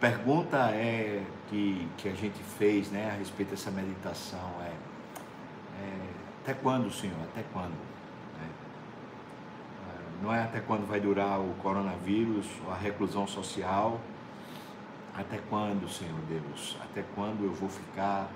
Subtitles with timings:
[0.00, 4.72] pergunta é que, que a gente fez né, a respeito dessa meditação é,
[5.82, 6.10] é
[6.42, 7.20] até quando, Senhor?
[7.32, 7.74] Até quando?
[8.40, 8.48] É,
[10.22, 14.00] não é até quando vai durar o coronavírus, a reclusão social.
[15.14, 16.78] Até quando, Senhor Deus?
[16.82, 18.30] Até quando eu vou ficar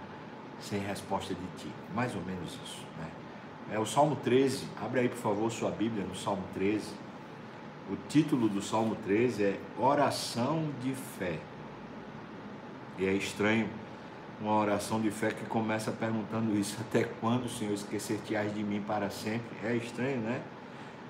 [0.60, 1.72] sem resposta de Ti?
[1.94, 2.84] Mais ou menos isso.
[2.98, 3.08] Né?
[3.72, 4.66] É o Salmo 13.
[4.82, 6.92] Abre aí, por favor, sua Bíblia no Salmo 13.
[7.90, 11.38] O título do Salmo 13 é Oração de Fé.
[12.98, 13.68] E é estranho
[14.40, 19.11] uma oração de fé que começa perguntando isso: Até quando, Senhor, esquecer-te-ás de mim para
[19.11, 19.57] sempre?
[19.62, 20.43] É estranho, né?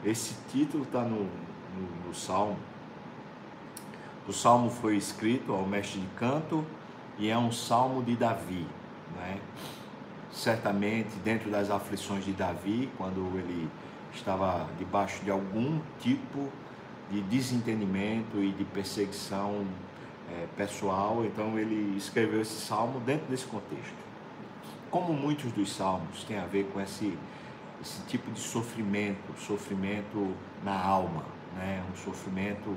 [0.04, 2.56] Esse título está no, no, no Salmo.
[4.26, 6.64] O salmo foi escrito ao mestre de canto
[7.18, 8.66] e é um salmo de Davi,
[9.16, 9.38] né?
[10.32, 13.68] Certamente dentro das aflições de Davi, quando ele
[14.12, 16.48] estava debaixo de algum tipo
[17.10, 19.66] de desentendimento e de perseguição
[20.30, 23.94] é, pessoal, então ele escreveu esse salmo dentro desse contexto.
[24.90, 27.16] Como muitos dos salmos têm a ver com esse,
[27.80, 31.24] esse tipo de sofrimento, sofrimento na alma,
[31.56, 31.82] né?
[31.92, 32.76] um sofrimento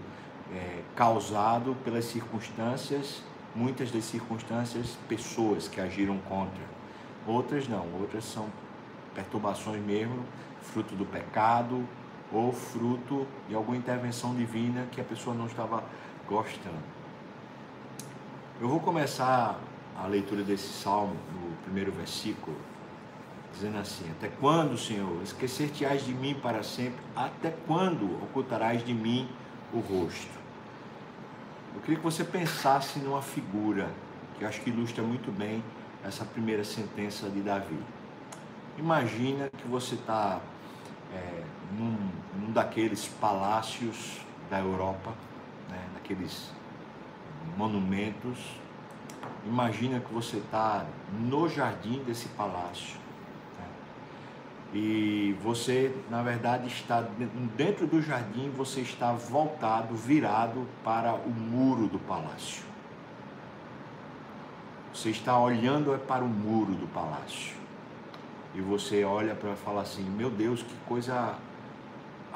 [0.54, 3.24] é, causado pelas circunstâncias,
[3.56, 6.64] muitas das circunstâncias, pessoas que agiram contra.
[7.26, 8.48] Outras não, outras são
[9.14, 10.24] perturbações mesmo,
[10.62, 11.88] fruto do pecado
[12.32, 15.84] ou fruto de alguma intervenção divina que a pessoa não estava
[16.28, 16.97] gostando.
[18.60, 19.60] Eu vou começar
[19.96, 22.58] a leitura desse salmo, no primeiro versículo,
[23.54, 27.00] dizendo assim: Até quando, Senhor, esquecer-te-ás de mim para sempre?
[27.16, 29.30] Até quando ocultarás de mim
[29.72, 30.36] o rosto?
[31.76, 33.92] Eu queria que você pensasse numa figura
[34.40, 35.64] que eu acho que ilustra muito bem
[36.04, 37.80] essa primeira sentença de Davi.
[38.80, 40.40] Imagina que você está
[41.14, 41.44] é,
[41.78, 41.96] num,
[42.40, 45.14] num, daqueles palácios da Europa,
[45.70, 46.52] né, daqueles
[47.56, 48.38] monumentos.
[49.46, 50.86] Imagina que você está
[51.20, 52.98] no jardim desse palácio.
[53.58, 53.66] Né?
[54.74, 57.06] E você, na verdade, está
[57.56, 62.64] dentro do jardim, você está voltado, virado para o muro do palácio.
[64.94, 67.56] Você está olhando é para o muro do palácio.
[68.56, 71.36] E você olha para falar assim: Meu Deus, que coisa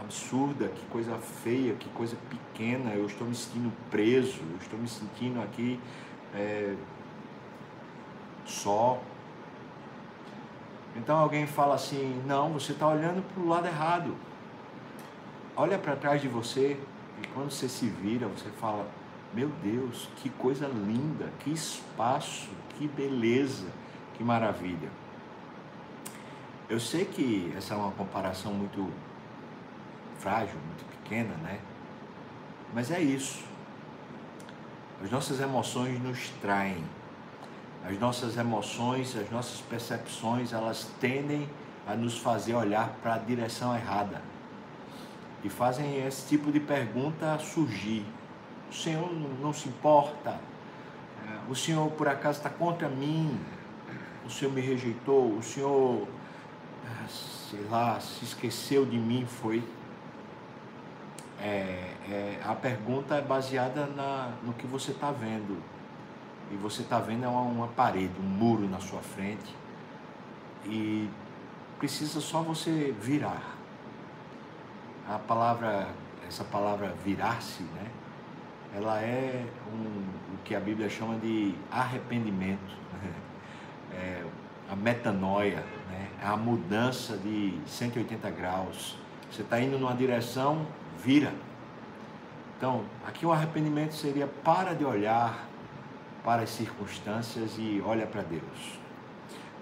[0.01, 4.87] absurda, que coisa feia, que coisa pequena, eu estou me sentindo preso, eu estou me
[4.87, 5.79] sentindo aqui
[6.33, 6.75] é,
[8.45, 9.01] só.
[10.95, 14.15] Então alguém fala assim: não, você está olhando para o lado errado.
[15.55, 16.77] Olha para trás de você
[17.21, 18.87] e quando você se vira, você fala:
[19.33, 23.67] meu Deus, que coisa linda, que espaço, que beleza,
[24.15, 24.89] que maravilha.
[26.69, 28.91] Eu sei que essa é uma comparação muito
[30.21, 31.59] frágil, muito pequena, né?
[32.73, 33.43] Mas é isso.
[35.03, 36.83] As nossas emoções nos traem.
[37.83, 41.49] As nossas emoções, as nossas percepções, elas tendem
[41.87, 44.21] a nos fazer olhar para a direção errada.
[45.43, 48.05] E fazem esse tipo de pergunta surgir.
[48.69, 49.11] O Senhor
[49.41, 50.39] não se importa?
[51.27, 53.39] É, o Senhor por acaso está contra mim?
[54.23, 55.35] O Senhor me rejeitou?
[55.35, 56.07] O Senhor,
[56.85, 59.25] ah, sei lá, se esqueceu de mim?
[59.25, 59.63] Foi
[61.41, 65.61] é, é, a pergunta é baseada na, no que você está vendo.
[66.51, 69.55] E você está vendo uma, uma parede, um muro na sua frente.
[70.65, 71.09] E
[71.79, 73.55] precisa só você virar.
[75.09, 75.89] A palavra,
[76.27, 77.87] essa palavra virar-se, né?
[78.75, 82.77] Ela é um, o que a Bíblia chama de arrependimento.
[83.01, 83.13] Né?
[83.93, 84.23] É,
[84.69, 86.07] a metanoia, né?
[86.21, 88.97] É a mudança de 180 graus.
[89.31, 90.65] Você está indo numa direção,
[91.03, 91.33] vira.
[92.57, 95.47] Então, aqui o arrependimento seria para de olhar
[96.23, 98.79] para as circunstâncias e olha para Deus.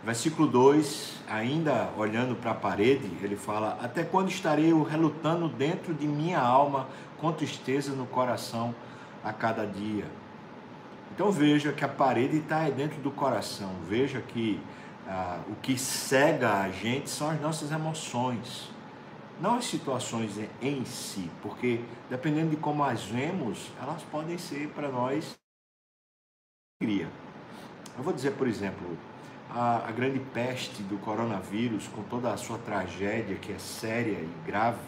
[0.03, 5.93] Versículo 2, ainda olhando para a parede, ele fala: Até quando estarei eu relutando dentro
[5.93, 8.73] de minha alma, com tristeza no coração
[9.23, 10.05] a cada dia?
[11.13, 13.71] Então veja que a parede está dentro do coração.
[13.87, 14.59] Veja que
[15.07, 18.69] ah, o que cega a gente são as nossas emoções
[19.39, 20.31] não as situações
[20.61, 25.37] em si, porque dependendo de como as vemos, elas podem ser para nós
[26.81, 27.09] alegria.
[27.97, 28.97] Eu vou dizer, por exemplo,
[29.49, 34.29] a, a, grande peste do coronavírus, com toda a sua tragédia, que é séria e
[34.45, 34.79] grave,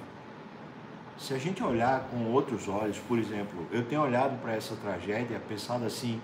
[1.17, 5.39] se a gente olhar com outros olhos, por exemplo, eu tenho olhado para essa tragédia,
[5.47, 6.19] pensado assim,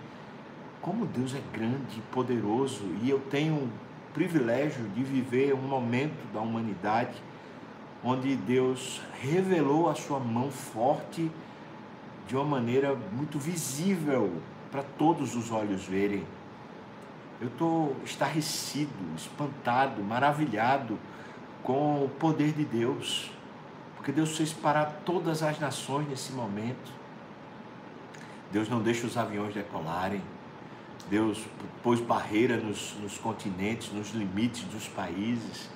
[0.81, 3.69] como Deus é grande e poderoso, e eu tenho o
[4.13, 7.21] privilégio de viver um momento da humanidade
[8.03, 11.31] onde Deus revelou a sua mão forte
[12.27, 14.41] de uma maneira muito visível
[14.71, 16.23] para todos os olhos verem.
[17.39, 20.99] Eu estou estarrecido, espantado, maravilhado
[21.63, 23.31] com o poder de Deus,
[23.95, 26.91] porque Deus fez parar todas as nações nesse momento.
[28.51, 30.21] Deus não deixa os aviões decolarem.
[31.09, 31.45] Deus
[31.83, 35.69] pôs barreira nos, nos continentes, nos limites dos países.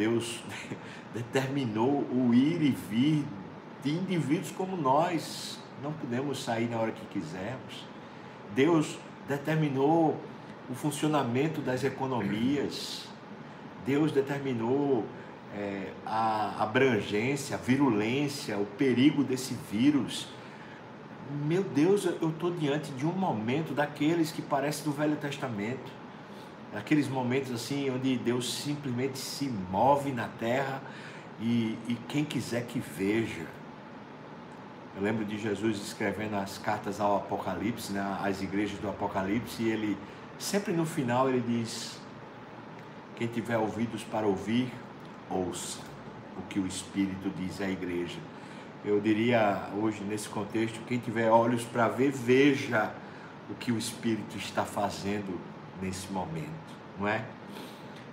[0.00, 0.42] Deus
[1.12, 3.22] determinou o ir e vir
[3.84, 5.60] de indivíduos como nós.
[5.82, 7.86] Não podemos sair na hora que quisermos.
[8.54, 8.98] Deus
[9.28, 10.18] determinou
[10.70, 13.08] o funcionamento das economias.
[13.84, 15.04] Deus determinou
[15.54, 20.28] é, a abrangência, a virulência, o perigo desse vírus.
[21.44, 25.99] Meu Deus, eu estou diante de um momento daqueles que parece do Velho Testamento.
[26.74, 30.80] Aqueles momentos assim onde Deus simplesmente se move na terra
[31.40, 33.46] e, e quem quiser que veja.
[34.96, 39.68] Eu lembro de Jesus escrevendo as cartas ao Apocalipse, né, às igrejas do Apocalipse, e
[39.68, 39.98] ele
[40.38, 41.98] sempre no final ele diz:
[43.16, 44.72] quem tiver ouvidos para ouvir,
[45.28, 45.80] ouça
[46.38, 48.18] o que o Espírito diz à igreja.
[48.84, 52.92] Eu diria hoje nesse contexto, quem tiver olhos para ver, veja
[53.50, 55.38] o que o Espírito está fazendo
[55.80, 56.48] nesse momento,
[56.98, 57.24] não é?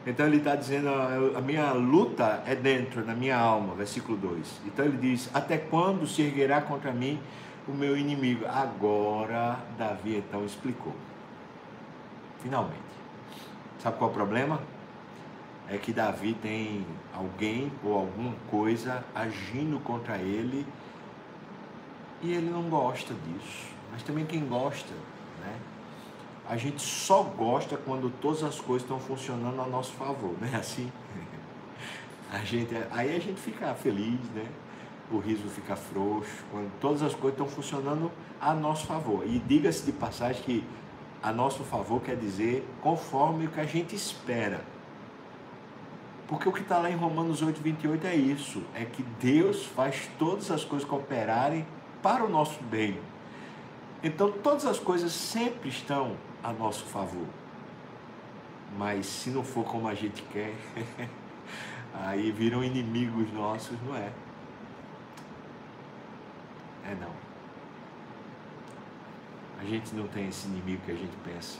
[0.05, 0.89] Então ele está dizendo,
[1.35, 4.61] a minha luta é dentro, na minha alma, versículo 2.
[4.65, 7.19] Então ele diz, até quando se erguerá contra mim
[7.67, 8.45] o meu inimigo?
[8.47, 10.95] Agora Davi então explicou.
[12.41, 12.77] Finalmente.
[13.79, 14.61] Sabe qual é o problema?
[15.69, 20.65] É que Davi tem alguém ou alguma coisa agindo contra ele
[22.21, 23.67] e ele não gosta disso.
[23.91, 24.93] Mas também quem gosta,
[25.41, 25.53] né?
[26.49, 30.51] A gente só gosta quando todas as coisas estão funcionando a nosso favor, né?
[30.57, 30.91] Assim,
[32.31, 34.45] a gente, aí a gente fica feliz, né?
[35.11, 39.25] O riso fica frouxo, quando todas as coisas estão funcionando a nosso favor.
[39.25, 40.63] E diga-se de passagem que
[41.21, 44.63] a nosso favor quer dizer conforme o que a gente espera.
[46.27, 50.09] Porque o que está lá em Romanos 8, 28 é isso: é que Deus faz
[50.19, 51.65] todas as coisas cooperarem
[52.01, 52.99] para o nosso bem.
[54.03, 57.25] Então, todas as coisas sempre estão a nosso favor.
[58.77, 60.53] Mas se não for como a gente quer,
[61.93, 64.11] aí viram inimigos nossos, não é?
[66.85, 67.11] É não.
[69.59, 71.59] A gente não tem esse inimigo que a gente pensa.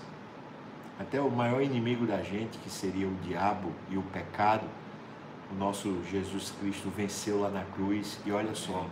[1.00, 4.68] Até o maior inimigo da gente, que seria o diabo e o pecado,
[5.52, 8.20] o nosso Jesus Cristo venceu lá na cruz.
[8.26, 8.86] E olha só,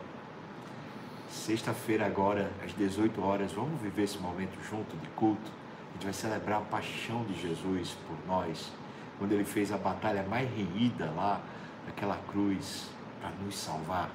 [1.30, 5.65] sexta-feira agora, às 18 horas, vamos viver esse momento junto de culto
[5.96, 8.70] a gente vai celebrar a paixão de Jesus por nós,
[9.18, 11.42] quando ele fez a batalha mais reída lá,
[11.86, 12.90] naquela cruz,
[13.22, 14.12] para nos salvar.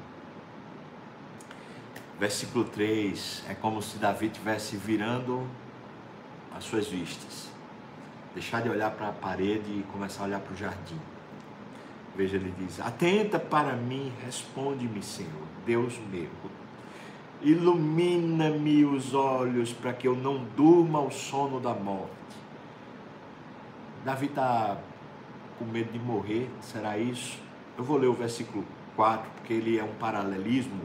[2.19, 5.49] Versículo 3 é como se Davi estivesse virando
[6.55, 7.49] as suas vistas,
[8.35, 11.01] deixar de olhar para a parede e começar a olhar para o jardim.
[12.15, 16.29] Veja, ele diz: Atenta para mim, responde-me, Senhor, Deus meu
[17.43, 22.11] ilumina-me os olhos para que eu não durma o sono da morte.
[24.05, 24.79] Davi está
[25.59, 27.39] com medo de morrer, será isso?
[27.77, 28.65] Eu vou ler o versículo
[28.97, 30.81] 4, porque ele é um paralelismo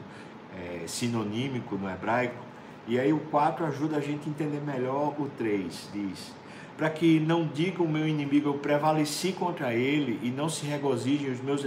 [0.56, 2.44] é, sinonímico no hebraico.
[2.88, 6.34] E aí o 4 ajuda a gente a entender melhor o 3, diz.
[6.78, 11.32] Para que não diga o meu inimigo, eu prevaleci contra ele, e não se regozijem
[11.32, 11.62] os meus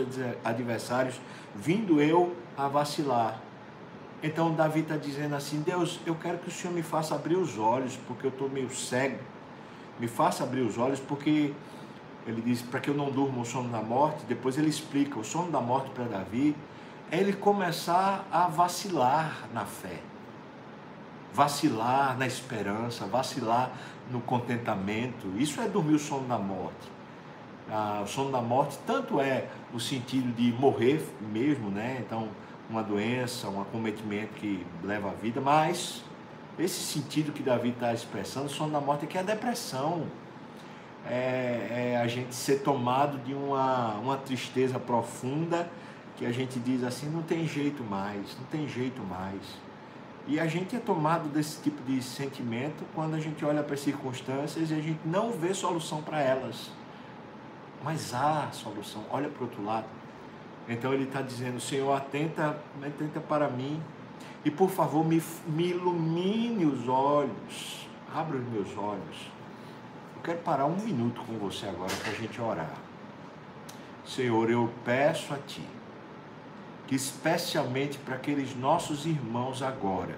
[0.45, 1.19] adversários,
[1.57, 3.48] vindo eu a vacilar.
[4.23, 7.59] Então Davi está dizendo assim: Deus, eu quero que o Senhor me faça abrir os
[7.59, 9.19] olhos, porque eu estou meio cego.
[9.99, 11.53] Me faça abrir os olhos, porque
[12.27, 14.25] ele diz para que eu não durma o sono da morte.
[14.27, 16.57] Depois ele explica: o sono da morte para Davi
[17.11, 20.01] é ele começar a vacilar na fé,
[21.33, 23.71] vacilar na esperança, vacilar
[24.11, 25.29] no contentamento.
[25.37, 26.99] Isso é dormir o sono da morte.
[27.71, 32.03] Ah, o sono da morte tanto é no sentido de morrer mesmo, né?
[32.05, 32.29] Então
[32.69, 36.03] uma doença, um acometimento que leva à vida, mas
[36.59, 40.07] esse sentido que Davi está expressando, o sono da morte, é que é a depressão.
[41.07, 45.71] É, é, a gente ser tomado de uma, uma tristeza profunda
[46.17, 49.41] que a gente diz assim, não tem jeito mais, não tem jeito mais.
[50.27, 53.81] E a gente é tomado desse tipo de sentimento quando a gente olha para as
[53.81, 56.71] circunstâncias e a gente não vê solução para elas.
[57.83, 59.05] Mas há solução.
[59.11, 59.87] Olha para o outro lado.
[60.69, 63.81] Então ele está dizendo, Senhor, atenta, atenta para mim
[64.45, 69.31] e por favor me, me ilumine os olhos, abra os meus olhos.
[70.17, 72.75] Eu quero parar um minuto com você agora para a gente orar.
[74.05, 75.63] Senhor, eu peço a Ti
[76.89, 80.17] que especialmente para aqueles nossos irmãos agora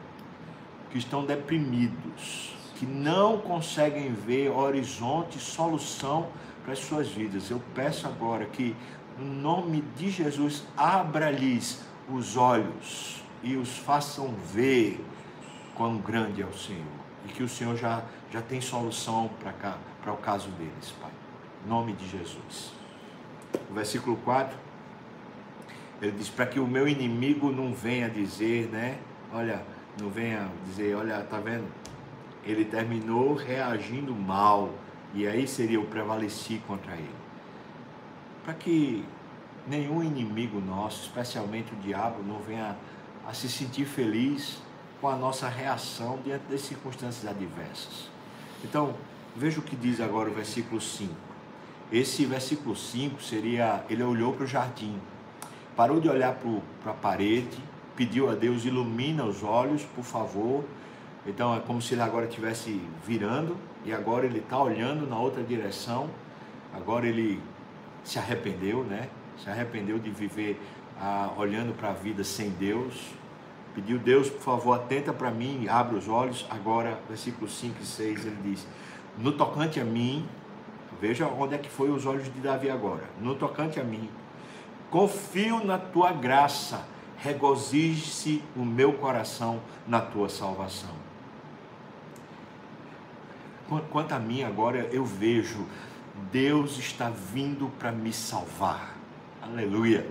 [0.90, 6.28] que estão deprimidos, que não conseguem ver horizonte, solução
[6.62, 7.50] para as suas vidas.
[7.50, 8.76] Eu peço agora que,
[9.20, 15.04] no nome de Jesus, abra-lhes os olhos e os façam ver
[15.74, 16.84] quão grande é o Senhor.
[17.26, 19.30] E que o Senhor já, já tem solução
[20.02, 21.10] para o caso deles, Pai.
[21.64, 22.72] Em nome de Jesus.
[23.70, 24.56] O versículo 4,
[26.00, 28.98] ele diz: Para que o meu inimigo não venha dizer, né?
[29.32, 29.62] Olha,
[30.00, 31.66] não venha dizer, olha, tá vendo?
[32.44, 34.70] Ele terminou reagindo mal.
[35.12, 37.20] E aí seria o prevaleci contra ele.
[38.44, 39.04] Para que
[39.66, 42.76] nenhum inimigo nosso, especialmente o diabo, não venha
[43.26, 44.58] a se sentir feliz
[45.00, 48.08] com a nossa reação diante das circunstâncias adversas.
[48.64, 48.94] Então,
[49.36, 51.12] veja o que diz agora o versículo 5.
[51.92, 54.94] Esse versículo 5 seria: ele olhou para o jardim,
[55.76, 56.38] parou de olhar
[56.82, 57.58] para a parede,
[57.96, 60.64] pediu a Deus, ilumina os olhos, por favor.
[61.26, 65.42] Então é como se ele agora estivesse virando e agora ele está olhando na outra
[65.42, 66.08] direção.
[66.72, 67.40] Agora ele
[68.04, 69.08] se arrependeu, né?
[69.42, 70.60] Se arrependeu de viver
[71.00, 72.94] ah, olhando para a vida sem Deus.
[73.74, 76.46] Pediu Deus, por favor, atenta para mim, abre os olhos.
[76.50, 78.66] Agora, versículos 5 e 6, ele diz:
[79.16, 80.26] No tocante a mim,
[81.00, 83.04] veja onde é que foi os olhos de Davi agora.
[83.20, 84.10] No tocante a mim,
[84.90, 86.84] confio na tua graça
[87.22, 90.94] regozije-se o meu coração na tua salvação.
[93.90, 95.64] Quanto a mim, agora eu vejo,
[96.32, 98.96] Deus está vindo para me salvar.
[99.42, 100.06] Aleluia.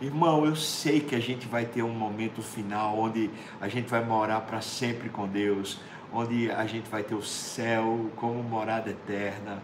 [0.00, 3.30] Irmão, eu sei que a gente vai ter um momento final onde
[3.60, 5.80] a gente vai morar para sempre com Deus,
[6.12, 9.62] onde a gente vai ter o céu como morada eterna.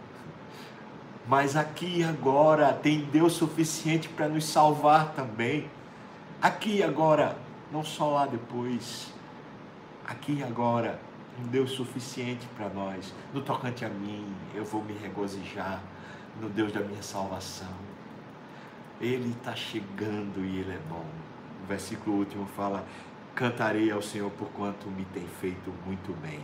[1.27, 5.69] Mas aqui e agora tem Deus suficiente para nos salvar também
[6.41, 7.37] aqui e agora,
[7.73, 9.13] não só lá depois,
[10.07, 10.99] aqui e agora,
[11.41, 13.13] um Deus suficiente para nós.
[13.33, 15.83] No tocante a mim, eu vou me regozijar
[16.41, 17.73] no Deus da minha salvação.
[19.01, 21.05] Ele está chegando e Ele é bom.
[21.63, 22.85] O versículo último fala:
[23.35, 26.41] Cantarei ao Senhor por quanto me tem feito muito bem.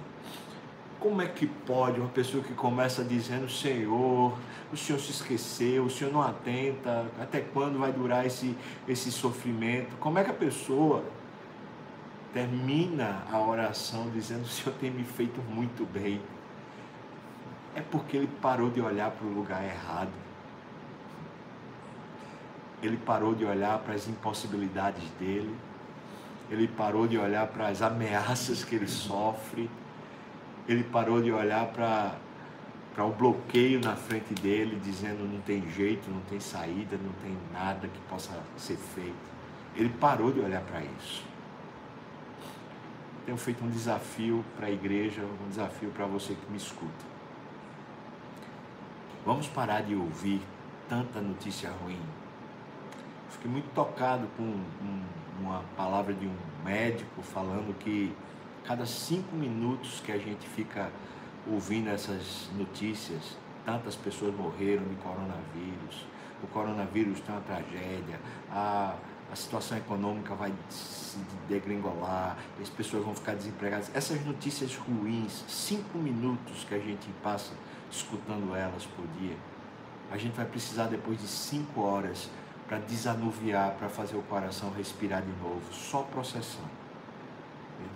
[1.00, 4.38] Como é que pode uma pessoa que começa dizendo, Senhor,
[4.72, 8.56] o Senhor se esqueceu, o Senhor não atenta, até quando vai durar esse,
[8.88, 9.96] esse sofrimento?
[9.96, 11.04] Como é que a pessoa
[12.34, 16.20] termina a oração dizendo, o Senhor tem me feito muito bem?
[17.74, 20.12] É porque ele parou de olhar para o lugar errado.
[22.82, 25.56] Ele parou de olhar para as impossibilidades dele.
[26.50, 29.70] Ele parou de olhar para as ameaças que ele sofre
[30.66, 36.20] ele parou de olhar para o bloqueio na frente dele, dizendo não tem jeito, não
[36.22, 39.34] tem saída, não tem nada que possa ser feito.
[39.76, 41.22] Ele parou de olhar para isso.
[43.24, 47.14] Tenho feito um desafio para a igreja, um desafio para você que me escuta.
[49.24, 50.42] Vamos parar de ouvir
[50.88, 52.00] tanta notícia ruim.
[53.30, 55.02] Fiquei muito tocado com um,
[55.40, 58.14] uma palavra de um médico falando que
[58.64, 60.90] cada cinco minutos que a gente fica
[61.50, 66.06] ouvindo essas notícias, tantas pessoas morreram de coronavírus,
[66.42, 68.94] o coronavírus tem uma tragédia, a,
[69.34, 73.90] a situação econômica vai se degringolar, as pessoas vão ficar desempregadas.
[73.92, 77.52] Essas notícias ruins, cinco minutos que a gente passa
[77.90, 79.36] escutando elas por dia,
[80.08, 82.30] a gente vai precisar depois de cinco horas
[82.68, 86.84] para desanuviar, para fazer o coração respirar de novo, só processando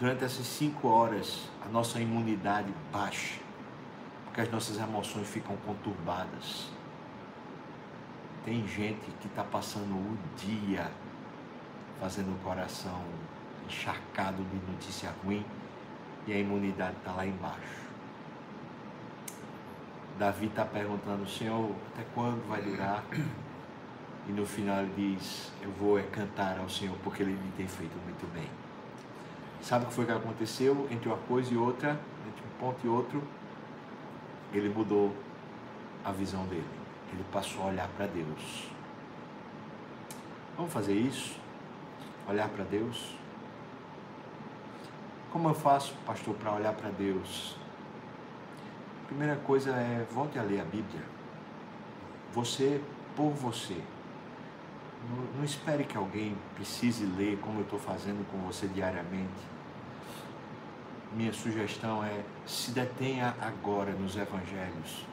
[0.00, 3.38] durante essas cinco horas, a nossa imunidade baixa,
[4.24, 6.68] porque as nossas emoções ficam conturbadas.
[8.44, 10.90] Tem gente que está passando o dia
[12.00, 13.02] fazendo o coração
[13.66, 15.44] encharcado de notícia ruim
[16.26, 17.88] e a imunidade está lá embaixo.
[20.18, 23.04] Davi está perguntando, Senhor, até quando vai durar?
[24.28, 27.66] E no final ele diz, eu vou é cantar ao Senhor porque Ele me tem
[27.66, 28.48] feito muito bem.
[29.62, 32.88] Sabe o que foi que aconteceu entre uma coisa e outra, entre um ponto e
[32.88, 33.22] outro?
[34.52, 35.16] Ele mudou
[36.04, 36.66] a visão dele.
[37.10, 38.68] Ele passou a olhar para Deus.
[40.56, 41.36] Vamos fazer isso?
[42.28, 43.16] Olhar para Deus?
[45.32, 47.56] Como eu faço, pastor, para olhar para Deus?
[49.06, 51.02] Primeira coisa é volte a ler a Bíblia.
[52.34, 52.80] Você
[53.16, 53.80] por você.
[55.08, 59.58] Não, não espere que alguém precise ler como eu estou fazendo com você diariamente.
[61.12, 65.06] Minha sugestão é se detenha agora nos evangelhos.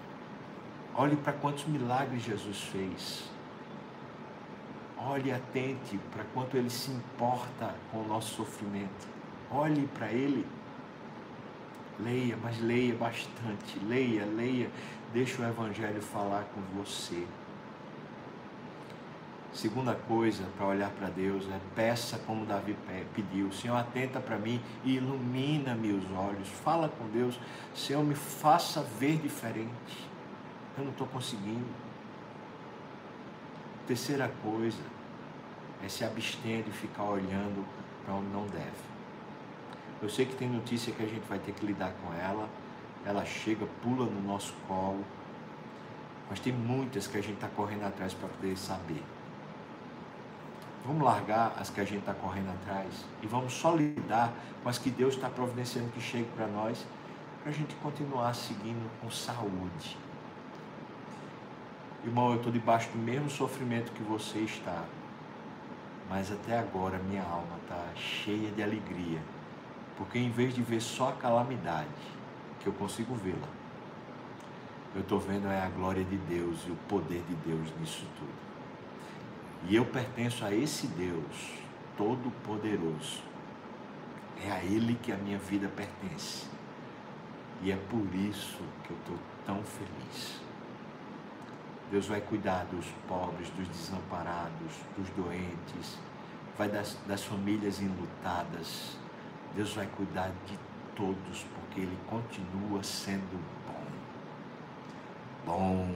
[0.94, 3.35] Olhe para quantos milagres Jesus fez.
[5.08, 9.08] Olhe atente para quanto ele se importa com o nosso sofrimento.
[9.52, 10.48] Olhe para ele.
[12.00, 13.78] Leia, mas leia bastante.
[13.88, 14.68] Leia, leia.
[15.14, 17.24] Deixa o Evangelho falar com você.
[19.54, 22.76] Segunda coisa para olhar para Deus é peça como Davi
[23.14, 23.52] pediu.
[23.52, 26.50] Senhor, atenta para mim e ilumina-me os olhos.
[26.50, 27.40] Fala com Deus.
[27.76, 30.10] Senhor, me faça ver diferente.
[30.76, 31.70] Eu não estou conseguindo.
[33.88, 34.95] Terceira coisa
[35.84, 37.66] é se abster de ficar olhando
[38.04, 38.96] para onde não deve.
[40.02, 42.48] Eu sei que tem notícia que a gente vai ter que lidar com ela.
[43.06, 45.04] Ela chega, pula no nosso colo.
[46.30, 49.04] Mas tem muitas que a gente está correndo atrás para poder saber.
[50.86, 54.78] Vamos largar as que a gente está correndo atrás e vamos só lidar com as
[54.78, 56.86] que Deus está providenciando que chegue para nós,
[57.42, 59.98] para a gente continuar seguindo com saúde.
[62.04, 64.84] Irmão, eu estou debaixo do mesmo sofrimento que você está,
[66.10, 69.22] mas até agora minha alma está cheia de alegria,
[69.98, 71.90] porque em vez de ver só a calamidade,
[72.60, 73.48] que eu consigo vê-la,
[74.96, 78.34] eu estou vendo é a glória de Deus e o poder de Deus nisso tudo.
[79.68, 81.54] E eu pertenço a esse Deus
[81.98, 83.24] Todo-Poderoso.
[84.42, 86.46] É a Ele que a minha vida pertence.
[87.62, 90.45] E é por isso que eu estou tão feliz.
[91.92, 95.98] Deus vai cuidar dos pobres, dos desamparados, dos doentes,
[96.58, 98.98] vai das, das famílias enlutadas.
[99.56, 100.58] Deus vai cuidar de
[100.96, 103.86] todos, porque Ele continua sendo bom.
[105.46, 105.96] Bom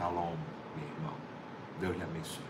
[0.00, 0.34] Shalom,
[0.76, 1.14] meu irmão.
[1.78, 2.49] Deus lhe abençoe.